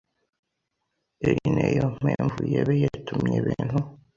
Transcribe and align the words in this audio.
eri 1.27 1.43
ne 1.55 1.65
yo 1.77 1.85
mpemvu 1.99 2.39
yebe 2.53 2.73
yetumye 2.81 3.33
ebentu 3.41 3.77